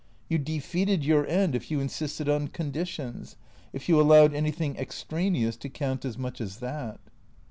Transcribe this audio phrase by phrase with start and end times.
[0.29, 3.35] You defeated your end if you insisted on conditions,
[3.71, 6.99] if you allowed anything extraneous to count as much as that.